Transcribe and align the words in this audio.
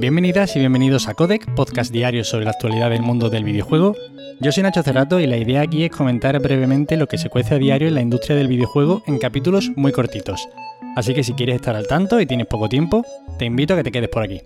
Bienvenidas 0.00 0.56
y 0.56 0.60
bienvenidos 0.60 1.08
a 1.08 1.14
Codec, 1.14 1.54
podcast 1.54 1.92
diario 1.92 2.24
sobre 2.24 2.46
la 2.46 2.52
actualidad 2.52 2.88
del 2.88 3.02
mundo 3.02 3.28
del 3.28 3.44
videojuego. 3.44 3.94
Yo 4.40 4.50
soy 4.50 4.62
Nacho 4.62 4.82
Cerrato 4.82 5.20
y 5.20 5.26
la 5.26 5.36
idea 5.36 5.60
aquí 5.60 5.84
es 5.84 5.90
comentar 5.90 6.40
brevemente 6.40 6.96
lo 6.96 7.06
que 7.06 7.18
se 7.18 7.28
cuece 7.28 7.56
a 7.56 7.58
diario 7.58 7.86
en 7.86 7.96
la 7.96 8.00
industria 8.00 8.34
del 8.34 8.48
videojuego 8.48 9.02
en 9.06 9.18
capítulos 9.18 9.70
muy 9.76 9.92
cortitos. 9.92 10.48
Así 10.96 11.12
que 11.12 11.22
si 11.22 11.34
quieres 11.34 11.56
estar 11.56 11.76
al 11.76 11.86
tanto 11.86 12.18
y 12.18 12.24
tienes 12.24 12.46
poco 12.46 12.70
tiempo, 12.70 13.04
te 13.38 13.44
invito 13.44 13.74
a 13.74 13.76
que 13.76 13.82
te 13.82 13.92
quedes 13.92 14.08
por 14.08 14.22
aquí. 14.22 14.40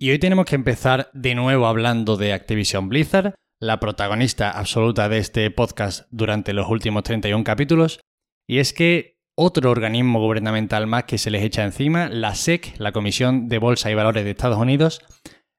Y 0.00 0.10
hoy 0.10 0.18
tenemos 0.18 0.46
que 0.46 0.56
empezar 0.56 1.10
de 1.12 1.36
nuevo 1.36 1.68
hablando 1.68 2.16
de 2.16 2.32
Activision 2.32 2.88
Blizzard, 2.88 3.34
la 3.60 3.78
protagonista 3.78 4.50
absoluta 4.50 5.08
de 5.08 5.18
este 5.18 5.48
podcast 5.52 6.08
durante 6.10 6.54
los 6.54 6.68
últimos 6.68 7.04
31 7.04 7.44
capítulos, 7.44 8.00
y 8.48 8.58
es 8.58 8.72
que 8.72 9.19
otro 9.36 9.70
organismo 9.70 10.20
gubernamental 10.20 10.86
más 10.86 11.04
que 11.04 11.18
se 11.18 11.30
les 11.30 11.42
echa 11.42 11.64
encima, 11.64 12.08
la 12.08 12.34
SEC, 12.34 12.74
la 12.78 12.92
Comisión 12.92 13.48
de 13.48 13.58
Bolsa 13.58 13.90
y 13.90 13.94
Valores 13.94 14.24
de 14.24 14.30
Estados 14.30 14.58
Unidos, 14.58 15.00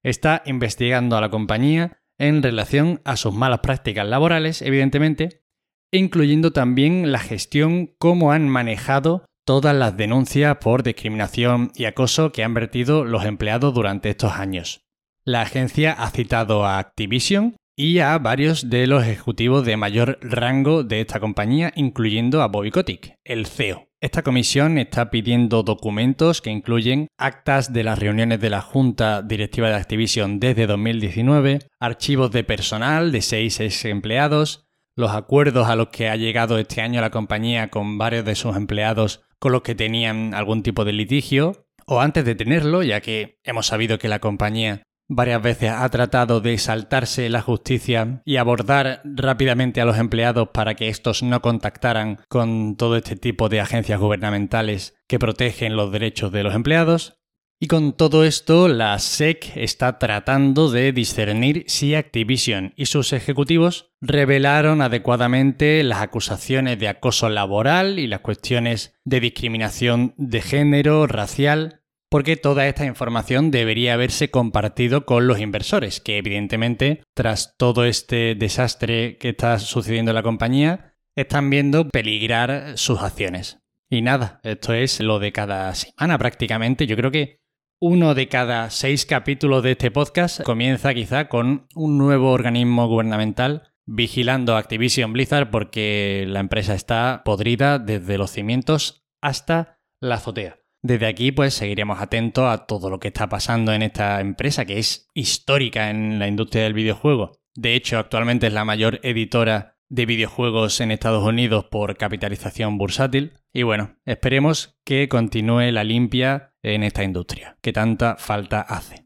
está 0.04 0.44
investigando 0.45 1.18
a 1.18 1.22
la 1.22 1.30
compañía 1.30 2.02
en 2.18 2.44
relación 2.44 3.02
a 3.04 3.18
sus 3.18 3.34
malas 3.34 3.59
prácticas 3.59 4.05
laborales, 4.05 4.62
evidentemente, 4.62 5.44
incluyendo 5.92 6.52
también 6.52 7.12
la 7.12 7.20
gestión, 7.20 7.95
cómo 7.98 8.31
han 8.31 8.48
manejado 8.48 9.26
todas 9.45 9.76
las 9.76 9.98
denuncias 9.98 10.58
por 10.58 10.84
discriminación 10.84 11.72
y 11.76 11.86
acoso 11.86 12.31
que 12.31 12.44
han 12.44 12.53
vertido 12.53 13.06
los 13.06 13.26
empleados 13.26 13.73
durante 13.73 14.09
estos 14.09 14.34
años. 14.34 14.86
La 15.23 15.42
agencia 15.42 15.94
ha 15.94 16.09
citado 16.09 16.66
a 16.66 16.80
Activision, 16.80 17.56
y 17.75 17.99
a 17.99 18.17
varios 18.17 18.70
de 18.70 18.88
los 18.88 19.03
ejecutivos 19.03 19.66
de 19.66 19.77
mayor 19.77 20.20
rango 20.21 20.84
de 20.84 21.02
esta 21.02 21.20
compañía, 21.20 21.71
incluyendo 21.75 22.41
a 22.41 22.47
Bobby 22.47 22.71
Kotick, 22.71 23.16
el 23.23 23.45
CEO. 23.45 23.88
Esta 24.02 24.23
comisión 24.23 24.80
está 24.80 25.11
pidiendo 25.11 25.61
documentos 25.61 26.41
que 26.41 26.49
incluyen 26.49 27.07
actas 27.20 27.71
de 27.71 27.84
las 27.84 27.99
reuniones 27.99 28.41
de 28.41 28.49
la 28.49 28.61
Junta 28.61 29.21
Directiva 29.21 29.70
de 29.70 29.75
Activision 29.75 30.39
desde 30.39 30.66
2019, 30.66 31.59
archivos 31.80 32.31
de 32.31 32.44
personal 32.44 33.11
de 33.11 33.22
seis 33.22 33.59
ex 33.59 33.85
empleados, 33.85 34.66
los 34.95 35.11
acuerdos 35.11 35.67
a 35.67 35.75
los 35.75 35.89
que 35.89 36.09
ha 36.09 36.16
llegado 36.16 36.58
este 36.58 36.81
año 36.81 37.00
la 37.00 37.11
compañía 37.11 37.69
con 37.69 37.97
varios 37.97 38.25
de 38.25 38.35
sus 38.35 38.56
empleados 38.56 39.22
con 39.39 39.52
los 39.52 39.61
que 39.61 39.75
tenían 39.75 40.33
algún 40.33 40.63
tipo 40.63 40.83
de 40.83 40.94
litigio, 40.94 41.66
o 41.85 42.02
antes 42.02 42.25
de 42.25 42.35
tenerlo, 42.35 42.83
ya 42.83 43.02
que 43.02 43.38
hemos 43.44 43.67
sabido 43.67 44.00
que 44.00 44.08
la 44.08 44.19
compañía 44.19 44.83
varias 45.14 45.42
veces 45.42 45.72
ha 45.72 45.88
tratado 45.90 46.40
de 46.40 46.58
saltarse 46.58 47.30
la 47.30 47.42
justicia 47.42 48.22
y 48.23 48.38
abordar 48.38 49.02
rápidamente 49.04 49.81
a 49.81 49.86
los 49.86 49.98
empleados 49.98 50.50
para 50.53 50.76
que 50.76 50.88
estos 50.88 51.22
no 51.22 51.42
contactaran 51.42 52.20
con 52.30 52.78
todo 52.78 52.95
este 52.95 53.18
tipo 53.18 53.50
de 53.50 53.59
agencias 53.59 54.00
gubernamentales 54.00 54.95
que 55.08 55.20
protegen 55.20 55.76
los 55.76 55.92
derechos 55.92 56.31
de 56.31 56.44
los 56.44 56.56
empleados. 56.56 57.18
Y 57.59 57.68
con 57.68 57.94
todo 57.94 58.23
esto, 58.23 58.70
la 58.70 58.98
SEC 58.98 59.56
está 59.56 60.00
tratando 60.00 60.72
de 60.72 60.94
discernir 60.94 61.66
si 61.68 61.94
Activision 61.94 62.73
y 62.75 62.86
sus 62.88 63.14
ejecutivos 63.14 63.92
revelaron 64.00 64.81
adecuadamente 64.81 65.84
las 65.84 66.02
acusaciones 66.02 66.80
de 66.80 66.88
acoso 66.88 67.30
laboral 67.30 68.00
y 68.00 68.08
las 68.08 68.22
cuestiones 68.22 68.96
de 69.03 69.20
discriminación 69.20 70.16
de 70.18 70.42
género, 70.42 71.06
racial 71.06 71.81
porque 72.12 72.36
toda 72.36 72.67
esta 72.67 72.86
información 72.86 73.52
debería 73.52 73.94
haberse 73.94 74.30
compartido 74.30 75.06
con 75.06 75.28
los 75.28 75.40
inversores, 75.40 76.02
que 76.02 76.18
evidentemente, 76.18 77.03
tras 77.16 77.56
todo 77.58 77.86
este 77.86 78.36
desastre 78.36 79.18
que 79.18 79.30
está 79.30 79.58
sucediendo 79.59 80.12
en 80.12 80.16
la 80.16 80.23
compañía, 80.23 80.94
están 81.16 81.50
viendo 81.50 81.88
peligrar 81.88 82.78
sus 82.78 83.02
acciones. 83.02 83.59
Y 83.90 84.02
nada, 84.02 84.42
esto 84.44 84.73
es 84.73 85.00
lo 85.00 85.20
de 85.20 85.31
cada 85.31 85.73
semana 85.73 86.18
prácticamente. 86.18 86.86
Yo 86.86 86.98
creo 86.98 87.12
que 87.12 87.40
uno 87.80 88.14
de 88.14 88.28
cada 88.28 88.70
seis 88.70 89.06
capítulos 89.06 89.64
de 89.64 89.72
este 89.72 89.90
podcast 89.90 90.44
comienza 90.44 90.94
quizá 90.94 91.30
con 91.30 91.68
un 91.75 91.98
nuevo 91.98 92.31
organismo 92.31 92.88
gubernamental 92.88 93.72
vigilando 93.86 94.56
Activision 94.56 95.14
Blizzard 95.14 95.50
porque 95.50 96.25
la 96.28 96.41
empresa 96.41 96.75
está 96.75 97.22
podrida 97.24 97.80
desde 97.80 98.18
los 98.18 98.31
cimientos 98.31 99.03
hasta 99.22 99.80
la 100.00 100.16
azotea. 100.16 100.60
Desde 100.84 101.06
aquí, 101.06 101.31
pues 101.31 101.53
seguiremos 101.53 102.02
atentos 102.02 102.46
a 102.46 102.66
todo 102.66 102.90
lo 102.90 103.00
que 103.00 103.09
está 103.09 103.30
pasando 103.30 103.72
en 103.72 103.84
esta 103.84 104.19
empresa, 104.19 104.66
que 104.66 104.80
es 104.80 105.08
histórica 105.14 105.90
en 105.92 106.18
la 106.18 106.28
industria 106.28 106.64
del 106.64 106.74
videojuego. 106.74 107.34
De 107.53 107.75
hecho, 107.75 108.00
actualmente 108.00 108.47
es 108.47 108.53
la 108.53 108.66
mayor 108.66 109.00
editora 109.03 109.78
de 109.90 110.06
videojuegos 110.06 110.80
en 110.80 110.91
Estados 110.91 111.24
Unidos 111.24 111.66
por 111.66 111.97
capitalización 111.97 112.78
bursátil. 112.78 113.34
Y 113.53 113.64
bueno, 113.64 113.97
esperemos 114.06 114.80
que 114.84 115.08
continúe 115.08 115.72
la 115.72 115.84
limpia 115.84 116.53
en 116.64 116.84
esta 116.84 117.03
industria, 117.03 117.58
que 117.62 117.74
tanta 117.74 118.16
falta 118.18 118.62
hace. 118.62 119.06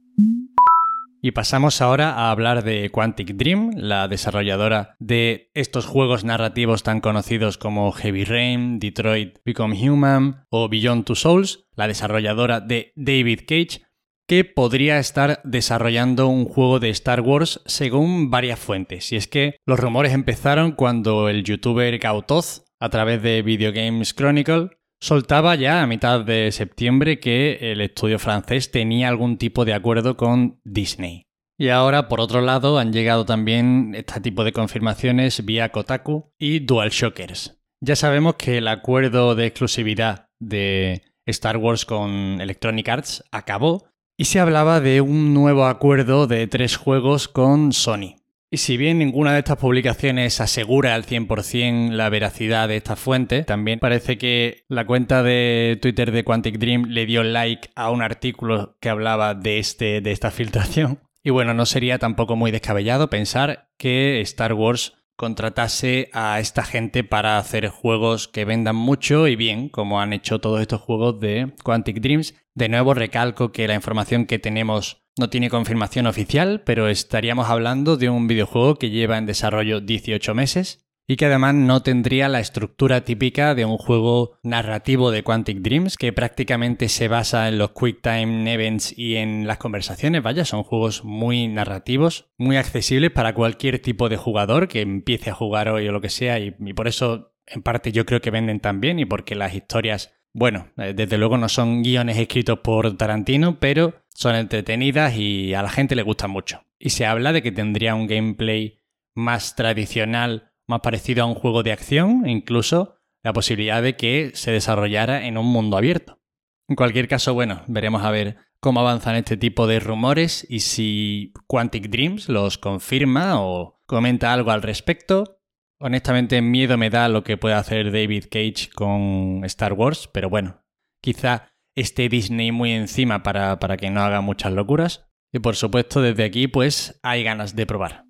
Y 1.26 1.32
pasamos 1.32 1.82
ahora 1.82 2.12
a 2.12 2.30
hablar 2.30 2.64
de 2.64 2.92
Quantic 2.92 3.34
Dream, 3.34 3.72
la 3.78 4.08
desarrolladora 4.08 4.96
de 5.00 5.50
estos 5.56 5.88
juegos 5.88 6.24
narrativos 6.24 6.84
tan 6.84 7.02
conocidos 7.02 7.58
como 7.58 7.92
Heavy 7.94 8.26
Rain, 8.26 8.78
Detroit 8.78 9.40
Become 9.44 9.90
Human 9.90 10.46
o 10.52 10.70
Beyond 10.70 11.04
Two 11.04 11.16
Souls, 11.16 11.66
la 11.74 11.88
desarrolladora 11.88 12.62
de 12.62 12.94
David 12.96 13.40
Cage, 13.48 13.82
que 14.28 14.46
podría 14.46 15.00
estar 15.00 15.42
desarrollando 15.44 16.28
un 16.28 16.46
juego 16.46 16.80
de 16.80 16.92
Star 16.92 17.22
Wars 17.22 17.60
según 17.66 18.30
varias 18.30 18.60
fuentes. 18.60 19.12
Y 19.12 19.16
es 19.16 19.28
que 19.28 19.56
los 19.66 19.80
rumores 19.80 20.14
empezaron 20.14 20.74
cuando 20.74 21.28
el 21.28 21.44
youtuber 21.44 21.98
Gautoz, 21.98 22.66
a 22.80 22.90
través 22.90 23.24
de 23.24 23.42
Video 23.42 23.74
Games 23.74 24.14
Chronicle, 24.14 24.70
soltaba 25.06 25.54
ya 25.54 25.84
a 25.84 25.88
mitad 25.88 26.22
de 26.22 26.52
septiembre 26.52 27.20
que 27.20 27.60
el 27.72 27.82
estudio 27.82 28.18
francés 28.18 28.72
tenía 28.72 29.08
algún 29.08 29.38
tipo 29.38 29.64
de 29.64 29.76
acuerdo 29.76 30.18
con 30.18 30.60
Disney. 30.64 31.28
Y 31.60 31.70
ahora, 31.70 32.08
por 32.10 32.20
otro 32.20 32.42
lado, 32.42 32.80
han 32.80 32.92
llegado 32.92 33.24
también 33.24 33.94
este 33.94 34.20
tipo 34.20 34.44
de 34.44 34.52
confirmaciones 34.52 35.46
vía 35.46 35.72
Kotaku 35.72 36.32
y 36.40 36.60
DualShockers. 36.60 37.56
Ya 37.82 37.96
sabemos 37.96 38.36
que 38.36 38.58
el 38.58 38.68
acuerdo 38.68 39.36
de 39.36 39.46
exclusividad 39.46 40.26
de 40.40 41.04
Star 41.28 41.58
Wars 41.58 41.86
con 41.86 42.42
Electronic 42.42 42.90
Arts 42.90 43.24
acabó 43.32 43.86
y 44.18 44.26
se 44.26 44.40
hablaba 44.40 44.82
de 44.82 45.02
un 45.02 45.36
nuevo 45.36 45.68
acuerdo 45.68 46.26
de 46.26 46.48
tres 46.48 46.78
juegos 46.78 47.28
con 47.28 47.74
Sony. 47.74 48.16
Y 48.52 48.58
si 48.58 48.78
bien 48.78 49.00
ninguna 49.00 49.34
de 49.34 49.40
estas 49.40 49.58
publicaciones 49.58 50.40
asegura 50.40 50.96
al 50.96 51.06
100% 51.06 51.92
la 51.92 52.10
veracidad 52.10 52.68
de 52.68 52.78
esta 52.78 52.96
fuente, 52.96 53.44
también 53.44 53.80
parece 53.80 54.18
que 54.18 54.64
la 54.70 54.86
cuenta 54.86 55.24
de 55.24 55.80
Twitter 55.82 56.12
de 56.12 56.24
Quantic 56.24 56.58
Dream 56.58 56.86
le 56.90 57.06
dio 57.06 57.24
like 57.24 57.70
a 57.76 57.90
un 57.90 58.02
artículo 58.02 58.78
que 58.80 58.90
hablaba 58.90 59.34
de, 59.34 59.60
este, 59.60 60.02
de 60.02 60.12
esta 60.12 60.32
filtración. 60.32 61.00
Y 61.24 61.32
bueno, 61.32 61.56
no 61.56 61.66
sería 61.66 61.98
tampoco 61.98 62.36
muy 62.36 62.52
descabellado 62.52 63.10
pensar 63.10 63.70
que 63.78 64.22
Star 64.22 64.54
Wars 64.54 64.94
contratase 65.16 66.10
a 66.14 66.40
esta 66.40 66.64
gente 66.64 67.04
para 67.04 67.38
hacer 67.38 67.70
juegos 67.70 68.28
que 68.28 68.46
vendan 68.46 68.76
mucho 68.76 69.28
y 69.28 69.36
bien, 69.36 69.70
como 69.70 70.02
han 70.02 70.14
hecho 70.14 70.40
todos 70.40 70.62
estos 70.62 70.82
juegos 70.82 71.20
de 71.20 71.54
Quantic 71.64 72.00
Dreams. 72.00 72.36
De 72.54 72.70
nuevo 72.70 72.94
recalco 72.94 73.52
que 73.52 73.68
la 73.68 73.76
información 73.76 74.26
que 74.26 74.40
tenemos 74.40 75.05
no 75.18 75.30
tiene 75.30 75.50
confirmación 75.50 76.08
oficial, 76.08 76.62
pero 76.66 76.88
estaríamos 76.90 77.50
hablando 77.50 77.98
de 77.98 78.10
un 78.10 78.28
videojuego 78.28 78.76
que 78.76 78.90
lleva 78.90 79.18
en 79.18 79.26
desarrollo 79.26 79.80
18 79.80 80.34
meses 80.34 80.86
y 81.08 81.18
que 81.18 81.26
además 81.26 81.54
no 81.54 81.84
tendría 81.84 82.30
la 82.30 82.40
estructura 82.40 83.02
típica 83.02 83.54
de 83.54 83.66
un 83.66 83.78
juego 83.78 84.38
narrativo 84.44 85.12
de 85.12 85.24
Quantic 85.24 85.60
Dreams, 85.60 85.98
que 85.98 86.14
prácticamente 86.14 86.90
se 86.90 87.08
basa 87.08 87.48
en 87.48 87.60
los 87.60 87.72
Quick 87.72 88.02
Time 88.02 88.52
Events 88.52 88.98
y 88.98 89.16
en 89.18 89.46
las 89.46 89.58
conversaciones. 89.58 90.24
Vaya, 90.24 90.46
son 90.46 90.64
juegos 90.64 91.04
muy 91.04 91.48
narrativos, 91.48 92.32
muy 92.38 92.58
accesibles 92.58 93.12
para 93.12 93.36
cualquier 93.36 93.80
tipo 93.80 94.10
de 94.10 94.18
jugador 94.18 94.68
que 94.68 94.82
empiece 94.82 95.30
a 95.30 95.36
jugar 95.36 95.70
hoy 95.70 95.88
o 95.88 95.92
lo 95.92 96.02
que 96.02 96.10
sea, 96.10 96.40
y, 96.40 96.52
por 96.74 96.88
eso 96.88 97.34
en 97.48 97.62
parte 97.62 97.92
yo 97.92 98.08
creo 98.08 98.22
que 98.22 98.32
venden 98.32 98.60
tan 98.60 98.82
bien 98.82 98.98
y 98.98 99.06
porque 99.06 99.36
las 99.36 99.54
historias 99.54 100.15
bueno, 100.38 100.68
eh, 100.76 100.94
desde 100.94 101.18
luego 101.18 101.38
no 101.38 101.48
son 101.48 101.82
guiones 101.82 102.18
escritos 102.18 102.60
por 102.60 102.98
Tarantino, 102.98 103.58
pero 103.58 103.94
son 104.10 104.36
entretenidas 104.36 105.16
y 105.16 105.54
a 105.54 105.62
la 105.62 105.70
gente 105.70 105.96
le 105.96 106.04
gustan 106.04 106.30
mucho. 106.30 106.66
Y 106.78 106.90
se 106.90 107.06
habla 107.06 107.32
de 107.32 107.42
que 107.42 107.54
tendría 107.54 107.96
un 107.96 108.06
gameplay 108.06 108.80
más 109.14 109.56
tradicional 109.56 110.52
más 110.68 110.82
parecido 110.82 111.24
a 111.24 111.28
un 111.28 111.36
juego 111.36 111.64
de 111.64 111.72
acción 111.72 112.28
incluso 112.28 112.98
la 113.24 113.32
posibilidad 113.32 113.82
de 113.82 113.96
que 113.96 114.32
se 114.34 114.52
desarrollara 114.52 115.26
en 115.26 115.38
un 115.38 115.46
mundo 115.46 115.78
abierto. 115.78 116.20
En 116.68 116.76
cualquier 116.76 117.08
caso, 117.08 117.34
bueno, 117.34 117.62
veremos 117.68 118.04
a 118.04 118.12
ver 118.12 118.36
cómo 118.60 118.82
avanzan 118.82 119.16
este 119.16 119.38
tipo 119.38 119.68
de 119.68 119.80
rumores 119.80 120.46
y 120.50 120.60
si 120.60 121.32
Quantic 121.48 121.88
Dreams 121.88 122.28
los 122.28 122.58
confirma 122.58 123.42
o 123.42 123.80
comenta 123.86 124.34
algo 124.34 124.52
al 124.52 124.62
respecto. 124.62 125.35
Honestamente, 125.80 126.42
miedo 126.42 126.78
me 126.78 126.90
da 126.90 127.10
lo 127.10 127.24
que 127.24 127.38
puede 127.38 127.56
hacer 127.56 127.92
David 127.92 128.26
Cage 128.32 128.70
con 128.74 129.42
Star 129.44 129.74
Wars, 129.74 130.10
pero 130.12 130.30
bueno, 130.30 130.64
quizá 131.02 131.50
esté 131.76 132.08
Disney 132.08 132.52
muy 132.52 132.72
encima 132.72 133.24
para, 133.24 133.60
para 133.60 133.76
que 133.76 133.90
no 133.90 134.02
haga 134.02 134.22
muchas 134.22 134.54
locuras. 134.54 135.06
Y 135.34 135.40
por 135.40 135.58
supuesto, 135.58 136.02
desde 136.02 136.24
aquí, 136.24 136.48
pues 136.48 137.00
hay 137.04 137.24
ganas 137.24 137.56
de 137.58 137.66
probar. 137.66 138.06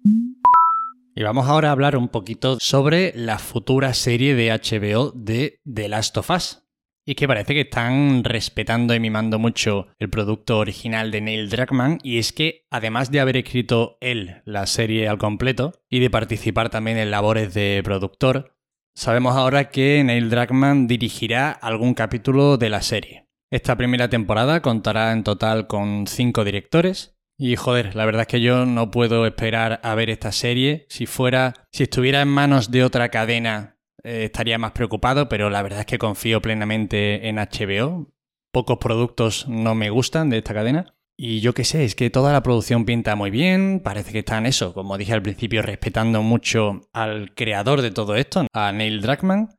Y 1.15 1.23
vamos 1.23 1.47
ahora 1.47 1.69
a 1.69 1.71
hablar 1.71 1.97
un 1.97 2.09
poquito 2.09 2.57
sobre 2.59 3.13
la 3.15 3.39
futura 3.39 3.93
serie 3.93 4.35
de 4.35 4.51
HBO 4.51 5.11
de 5.15 5.59
The 5.65 5.87
Last 5.87 6.17
of 6.17 6.29
Us. 6.29 6.64
Y 7.07 7.11
es 7.11 7.17
que 7.17 7.27
parece 7.27 7.53
que 7.53 7.61
están 7.61 8.23
respetando 8.23 8.95
y 8.95 8.99
mimando 8.99 9.37
mucho 9.37 9.87
el 9.99 10.09
producto 10.09 10.57
original 10.57 11.11
de 11.11 11.21
Neil 11.21 11.49
Druckmann. 11.49 11.99
Y 12.01 12.17
es 12.17 12.33
que, 12.33 12.65
además 12.71 13.11
de 13.11 13.19
haber 13.19 13.37
escrito 13.37 13.99
él 14.01 14.41
la 14.45 14.65
serie 14.65 15.07
al 15.07 15.19
completo 15.19 15.73
y 15.87 15.99
de 15.99 16.09
participar 16.09 16.71
también 16.71 16.97
en 16.97 17.11
labores 17.11 17.53
de 17.53 17.79
productor, 17.83 18.55
sabemos 18.95 19.35
ahora 19.35 19.69
que 19.69 20.03
Neil 20.03 20.31
Druckmann 20.31 20.87
dirigirá 20.87 21.51
algún 21.51 21.93
capítulo 21.93 22.57
de 22.57 22.71
la 22.71 22.81
serie. 22.81 23.27
Esta 23.51 23.77
primera 23.77 24.09
temporada 24.09 24.63
contará 24.63 25.11
en 25.11 25.23
total 25.23 25.67
con 25.67 26.07
cinco 26.07 26.43
directores. 26.43 27.15
Y 27.37 27.55
joder, 27.55 27.95
la 27.95 28.05
verdad 28.05 28.21
es 28.21 28.27
que 28.27 28.41
yo 28.41 28.65
no 28.65 28.89
puedo 28.89 29.27
esperar 29.27 29.79
a 29.83 29.93
ver 29.93 30.09
esta 30.09 30.31
serie. 30.31 30.87
Si 30.89 31.05
fuera, 31.05 31.53
si 31.71 31.83
estuviera 31.83 32.21
en 32.21 32.29
manos 32.29 32.71
de 32.71 32.83
otra 32.83 33.09
cadena 33.09 33.74
eh, 34.05 34.25
estaría 34.25 34.59
más 34.59 34.71
preocupado, 34.71 35.27
pero 35.27 35.49
la 35.49 35.63
verdad 35.63 35.79
es 35.79 35.85
que 35.87 35.97
confío 35.97 36.39
plenamente 36.39 37.27
en 37.27 37.37
HBO. 37.37 38.07
Pocos 38.51 38.77
productos 38.77 39.47
no 39.47 39.73
me 39.73 39.89
gustan 39.89 40.29
de 40.29 40.37
esta 40.37 40.53
cadena. 40.53 40.93
Y 41.17 41.39
yo 41.39 41.53
qué 41.53 41.63
sé, 41.63 41.85
es 41.85 41.95
que 41.95 42.11
toda 42.11 42.31
la 42.31 42.43
producción 42.43 42.85
pinta 42.85 43.15
muy 43.15 43.31
bien, 43.31 43.81
parece 43.83 44.11
que 44.11 44.19
están 44.19 44.45
eso, 44.45 44.73
como 44.73 44.97
dije 44.97 45.13
al 45.13 45.23
principio, 45.23 45.61
respetando 45.61 46.21
mucho 46.21 46.81
al 46.93 47.33
creador 47.33 47.81
de 47.81 47.91
todo 47.91 48.15
esto, 48.15 48.45
a 48.53 48.71
Neil 48.71 49.01
Druckmann. 49.01 49.49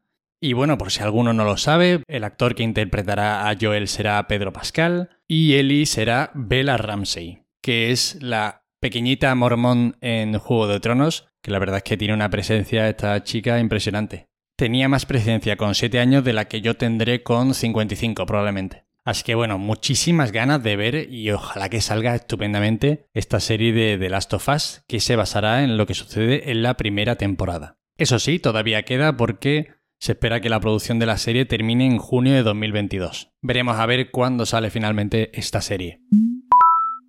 Y 0.41 0.53
bueno, 0.53 0.79
por 0.79 0.93
si 0.93 1.03
alguno 1.03 1.33
no 1.33 1.45
lo 1.45 1.57
sabe, 1.57 2.03
el 2.07 2.23
actor 2.23 2.55
que 2.55 2.63
interpretará 2.63 3.49
a 3.49 3.57
Joel 3.61 3.89
será 3.89 4.29
Pedro 4.29 4.53
Pascal 4.53 5.19
y 5.27 5.55
Ellie 5.55 5.87
será 5.87 6.31
Bella 6.35 6.77
Ramsey, 6.77 7.43
que 7.63 7.91
es 7.91 8.23
la 8.23 8.63
pequeñita 8.79 9.35
mormón 9.35 9.97
en 10.03 10.39
Juego 10.39 10.69
de 10.69 10.79
Tronos, 10.79 11.27
que 11.43 11.51
la 11.51 11.59
verdad 11.59 11.79
es 11.79 11.83
que 11.85 11.97
tiene 11.97 12.15
una 12.15 12.31
presencia 12.31 12.89
esta 12.89 13.25
chica 13.25 13.59
impresionante 13.59 14.29
tenía 14.57 14.89
más 14.89 15.07
presencia 15.07 15.57
con 15.57 15.75
7 15.75 16.01
años 16.01 16.25
de 16.25 16.33
la 16.33 16.47
que 16.47 16.61
yo 16.61 16.77
tendré 16.77 17.23
con 17.23 17.55
55 17.55 18.27
probablemente. 18.27 18.85
Así 19.05 19.23
que 19.23 19.37
bueno, 19.37 19.59
muchísimas 19.59 20.33
ganas 20.33 20.63
de 20.65 20.75
ver 20.75 21.13
y 21.13 21.31
ojalá 21.31 21.69
que 21.69 21.81
salga 21.81 22.17
estupendamente 22.17 23.07
esta 23.15 23.39
serie 23.39 23.73
de 23.73 23.99
The 23.99 24.09
Last 24.09 24.35
of 24.35 24.49
Us 24.49 24.83
que 24.89 24.99
se 24.99 25.15
basará 25.15 25.63
en 25.63 25.77
lo 25.77 25.87
que 25.87 25.95
sucede 25.95 26.51
en 26.51 26.63
la 26.63 26.77
primera 26.77 27.15
temporada. 27.15 27.79
Eso 27.99 28.19
sí, 28.19 28.41
todavía 28.41 28.83
queda 28.83 29.17
porque 29.17 29.69
se 29.99 30.13
espera 30.13 30.41
que 30.41 30.49
la 30.49 30.61
producción 30.61 30.99
de 30.99 31.07
la 31.07 31.19
serie 31.19 31.47
termine 31.47 31.87
en 31.87 31.99
junio 31.99 32.35
de 32.35 32.43
2022. 32.43 33.31
Veremos 33.43 33.79
a 33.79 33.87
ver 33.87 34.11
cuándo 34.11 34.45
sale 34.45 34.71
finalmente 34.71 35.31
esta 35.39 35.61
serie. 35.61 36.01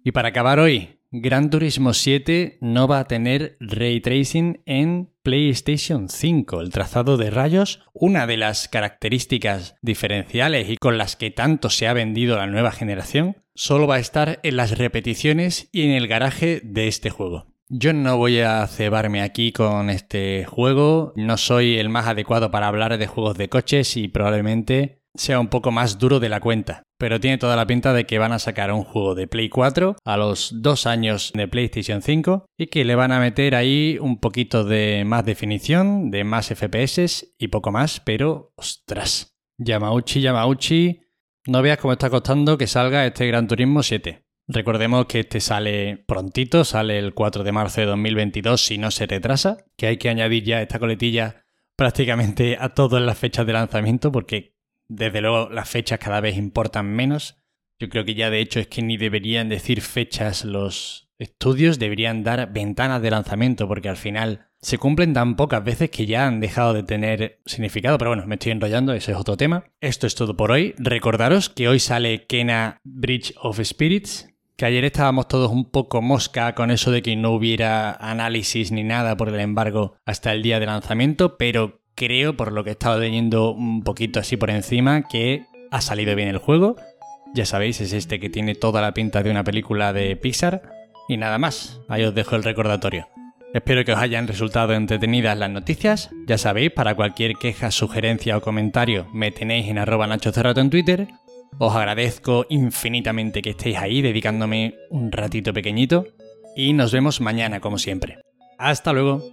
Y 0.04 0.12
para 0.12 0.30
acabar 0.30 0.60
hoy, 0.60 0.97
Gran 1.10 1.50
Turismo 1.50 1.94
7 1.94 2.58
no 2.60 2.86
va 2.86 3.00
a 3.00 3.08
tener 3.08 3.56
ray 3.62 4.02
tracing 4.02 4.62
en 4.66 5.10
PlayStation 5.24 6.10
5. 6.10 6.60
El 6.60 6.70
trazado 6.70 7.16
de 7.16 7.30
rayos, 7.30 7.82
una 7.94 8.28
de 8.28 8.36
las 8.36 8.68
características 8.68 9.76
diferenciales 9.82 10.70
y 10.70 10.76
con 10.76 10.98
las 10.98 11.16
que 11.16 11.32
tanto 11.32 11.70
se 11.70 11.88
ha 11.88 11.94
vendido 11.94 12.36
la 12.36 12.48
nueva 12.48 12.74
generación, 12.74 13.38
solo 13.56 13.88
va 13.88 13.96
a 13.96 14.00
estar 14.00 14.42
en 14.44 14.58
las 14.58 14.78
repeticiones 14.78 15.70
y 15.72 15.84
en 15.84 15.92
el 15.92 16.10
garaje 16.10 16.60
de 16.62 16.90
este 16.90 17.10
juego. 17.10 17.54
Yo 17.70 17.94
no 17.94 18.18
voy 18.18 18.40
a 18.40 18.68
cebarme 18.68 19.22
aquí 19.22 19.54
con 19.54 19.90
este 19.90 20.44
juego, 20.44 21.14
no 21.16 21.38
soy 21.38 21.78
el 21.78 21.88
más 21.88 22.08
adecuado 22.08 22.52
para 22.52 22.68
hablar 22.68 22.98
de 22.98 23.08
juegos 23.08 23.38
de 23.38 23.48
coches 23.48 23.96
y 23.96 24.10
probablemente 24.10 24.97
sea 25.18 25.40
un 25.40 25.48
poco 25.48 25.72
más 25.72 26.00
duro 26.00 26.20
de 26.20 26.30
la 26.30 26.40
cuenta. 26.40 26.84
Pero 26.98 27.20
tiene 27.20 27.38
toda 27.38 27.56
la 27.56 27.68
pinta 27.68 27.94
de 27.94 28.06
que 28.06 28.18
van 28.18 28.32
a 28.32 28.40
sacar 28.40 28.72
un 28.72 28.84
juego 28.84 29.14
de 29.14 29.28
Play 29.28 29.50
4 29.50 29.98
a 30.04 30.18
los 30.18 30.52
dos 30.62 30.88
años 30.88 31.32
de 31.36 31.48
PlayStation 31.48 32.02
5 32.02 32.46
y 32.58 32.68
que 32.68 32.86
le 32.86 32.96
van 32.96 33.12
a 33.12 33.20
meter 33.20 33.54
ahí 33.56 33.98
un 34.02 34.20
poquito 34.20 34.64
de 34.64 35.04
más 35.06 35.26
definición, 35.26 36.10
de 36.10 36.24
más 36.24 36.48
FPS 36.48 37.34
y 37.38 37.50
poco 37.50 37.72
más, 37.72 38.00
pero 38.00 38.54
ostras. 38.56 39.36
Yamauchi, 39.60 40.22
Yamauchi, 40.22 41.02
no 41.48 41.62
veas 41.62 41.78
cómo 41.78 41.94
está 41.94 42.10
costando 42.10 42.58
que 42.58 42.68
salga 42.68 43.06
este 43.06 43.28
Gran 43.28 43.48
Turismo 43.48 43.84
7. 43.84 44.24
Recordemos 44.50 45.08
que 45.08 45.22
este 45.22 45.40
sale 45.40 46.04
prontito, 46.08 46.64
sale 46.64 46.98
el 47.00 47.14
4 47.14 47.44
de 47.44 47.52
marzo 47.52 47.82
de 47.82 47.88
2022 47.88 48.62
si 48.62 48.78
no 48.78 48.92
se 48.92 49.06
retrasa, 49.06 49.58
que 49.78 49.88
hay 49.88 49.98
que 49.98 50.10
añadir 50.10 50.44
ya 50.44 50.62
esta 50.62 50.80
coletilla 50.80 51.44
prácticamente 51.76 52.58
a 52.60 52.70
todas 52.70 53.02
las 53.02 53.18
fechas 53.18 53.46
de 53.46 53.54
lanzamiento 53.54 54.12
porque 54.12 54.57
desde 54.88 55.22
luego 55.22 55.50
las 55.50 55.70
fechas 55.70 56.00
cada 56.00 56.22
vez 56.22 56.38
importan 56.38 56.88
menos. 56.88 57.38
Yo 57.80 57.90
creo 57.90 58.06
que 58.06 58.16
ya 58.16 58.30
de 58.30 58.40
hecho 58.40 58.60
es 58.60 58.68
que 58.68 58.82
ni 58.82 58.98
deberían 58.98 59.50
decir 59.50 59.82
fechas 59.82 60.46
los 60.46 61.10
estudios, 61.20 61.80
deberían 61.80 62.24
dar 62.24 62.52
ventanas 62.52 63.02
de 63.02 63.12
lanzamiento 63.12 63.68
porque 63.68 63.90
al 63.90 63.98
final 63.98 64.48
se 64.60 64.78
cumplen 64.78 65.14
tan 65.14 65.36
pocas 65.36 65.64
veces 65.64 65.90
que 65.92 66.06
ya 66.06 66.28
han 66.28 66.40
dejado 66.40 66.74
de 66.74 66.84
tener 66.84 67.40
significado. 67.46 67.98
Pero 67.98 68.12
bueno, 68.12 68.26
me 68.26 68.36
estoy 68.36 68.52
enrollando, 68.52 68.94
ese 68.94 69.12
es 69.12 69.18
otro 69.18 69.38
tema. 69.38 69.66
Esto 69.82 70.08
es 70.08 70.16
todo 70.16 70.36
por 70.36 70.52
hoy. 70.52 70.74
Recordaros 70.78 71.50
que 71.50 71.68
hoy 71.68 71.80
sale 71.80 72.26
Kena 72.26 72.80
Bridge 72.84 73.34
of 73.42 73.60
Spirits, 73.64 74.28
que 74.56 74.66
ayer 74.66 74.84
estábamos 74.86 75.28
todos 75.28 75.52
un 75.52 75.70
poco 75.70 76.02
mosca 76.02 76.56
con 76.56 76.72
eso 76.72 76.90
de 76.90 77.04
que 77.04 77.16
no 77.16 77.32
hubiera 77.32 77.92
análisis 77.92 78.72
ni 78.72 78.84
nada 78.84 79.16
por 79.16 79.30
el 79.30 79.40
embargo 79.40 79.96
hasta 80.06 80.34
el 80.34 80.42
día 80.42 80.60
de 80.60 80.66
lanzamiento, 80.66 81.38
pero 81.38 81.77
creo, 81.98 82.38
por 82.38 82.54
lo 82.54 82.64
que 82.64 82.70
he 82.70 82.74
estado 82.74 83.00
leyendo 83.00 83.52
un 83.52 83.84
poquito 83.84 84.22
así 84.22 84.38
por 84.38 84.50
encima, 84.50 85.02
que 85.02 85.44
ha 85.72 85.82
salido 85.82 86.16
bien 86.16 86.30
el 86.30 86.38
juego. 86.38 86.78
Ya 87.34 87.46
sabéis, 87.46 87.82
es 87.82 87.92
este 87.92 88.20
que 88.22 88.30
tiene 88.30 88.56
toda 88.56 88.82
la 88.82 88.94
pinta 88.94 89.22
de 89.24 89.32
una 89.32 89.44
película 89.44 89.92
de 89.92 90.16
Pixar. 90.16 90.62
Y 91.10 91.18
nada 91.18 91.38
más, 91.38 91.82
ahí 91.90 92.04
os 92.04 92.16
dejo 92.16 92.36
el 92.36 92.44
recordatorio. 92.44 93.08
Espero 93.54 93.84
que 93.84 93.94
os 93.94 94.00
hayan 94.00 94.28
resultado 94.28 94.74
entretenidas 94.74 95.38
las 95.38 95.50
noticias. 95.50 96.10
Ya 96.28 96.38
sabéis, 96.38 96.72
para 96.72 96.96
cualquier 96.96 97.34
queja, 97.36 97.72
sugerencia 97.72 98.38
o 98.38 98.42
comentario 98.42 99.08
me 99.14 99.32
tenéis 99.32 99.68
en 99.68 99.80
arroba 99.80 100.06
Nacho 100.06 100.32
en 100.36 100.70
Twitter. 100.70 101.08
Os 101.58 101.76
agradezco 101.76 102.46
infinitamente 102.50 103.42
que 103.42 103.52
estéis 103.52 103.78
ahí 103.78 104.02
dedicándome 104.02 104.76
un 104.90 105.12
ratito 105.12 105.54
pequeñito. 105.54 106.06
Y 106.56 106.74
nos 106.74 106.92
vemos 106.92 107.22
mañana 107.22 107.60
como 107.60 107.78
siempre. 107.78 108.20
Hasta 108.60 108.94
luego. 108.94 109.24